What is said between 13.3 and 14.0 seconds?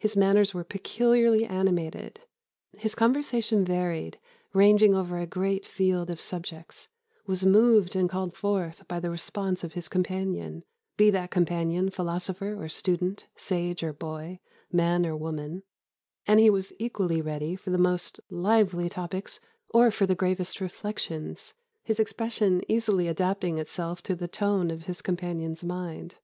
sage or